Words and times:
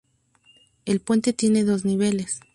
El 0.85 0.99
puente 0.99 1.31
tiene 1.31 1.63
dos 1.63 1.85
niveles. 1.85 2.39